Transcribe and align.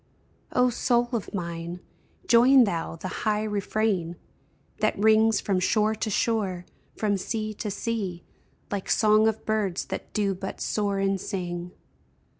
O 0.53 0.71
soul 0.71 1.09
of 1.13 1.31
mine, 1.31 1.79
join 2.25 2.63
thou 2.63 2.95
the 2.95 3.07
high 3.21 3.43
refrain 3.43 4.15
That 4.79 4.97
rings 4.97 5.39
from 5.39 5.59
shore 5.59 5.93
to 5.93 6.09
shore, 6.09 6.65
from 6.97 7.17
sea 7.17 7.53
to 7.53 7.69
sea, 7.69 8.23
Like 8.71 8.89
song 8.89 9.27
of 9.27 9.45
birds 9.45 9.85
that 9.85 10.11
do 10.11 10.33
but 10.33 10.59
soar 10.59 10.97
and 10.97 11.21
sing 11.21 11.73